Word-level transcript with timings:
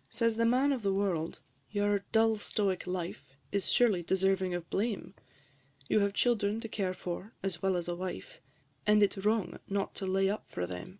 III. 0.00 0.04
Says 0.10 0.36
the 0.36 0.44
Man 0.44 0.72
of 0.72 0.82
the 0.82 0.92
World, 0.92 1.38
"Your 1.70 2.00
dull 2.10 2.38
stoic 2.38 2.88
life 2.88 3.36
Is 3.52 3.70
surely 3.70 4.02
deserving 4.02 4.52
of 4.52 4.68
blame? 4.68 5.14
You 5.86 6.00
have 6.00 6.12
children 6.12 6.58
to 6.58 6.68
care 6.68 6.92
for, 6.92 7.34
as 7.40 7.62
well 7.62 7.76
as 7.76 7.86
a 7.86 7.94
wife, 7.94 8.40
And 8.84 9.00
it 9.00 9.12
's 9.16 9.24
wrong 9.24 9.60
not 9.68 9.94
to 9.94 10.06
lay 10.08 10.28
up 10.28 10.50
for 10.50 10.66
them." 10.66 10.98